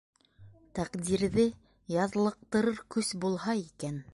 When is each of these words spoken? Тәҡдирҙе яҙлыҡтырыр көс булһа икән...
Тәҡдирҙе 0.79 1.45
яҙлыҡтырыр 1.99 2.83
көс 2.97 3.13
булһа 3.27 3.57
икән... 3.65 4.05